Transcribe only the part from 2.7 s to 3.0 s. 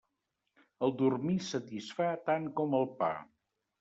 el